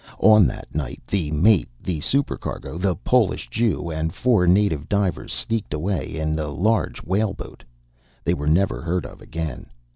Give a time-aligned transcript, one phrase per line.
[0.21, 5.75] On that night, the mate, the supercargo, the Polish Jew, and four native divers sneaked
[5.75, 7.63] away in the large whale boat.
[8.23, 9.67] They were never heard of again.